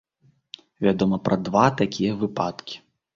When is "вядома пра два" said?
0.85-1.65